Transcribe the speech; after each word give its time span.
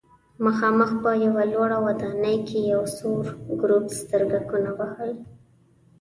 مخامخ 0.45 0.89
په 1.03 1.11
یوه 1.25 1.43
لوړه 1.53 1.77
ودانۍ 1.85 2.37
کې 2.47 2.59
یو 2.71 2.81
سور 2.97 3.23
ګروپ 3.61 3.85
سترګکونه 4.01 4.69
وهي. 4.77 5.11